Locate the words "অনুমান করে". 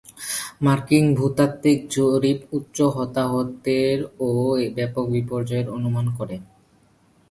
5.69-6.35